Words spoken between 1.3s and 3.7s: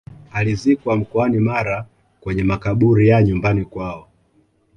mara kwenye makaburi ya nyumbani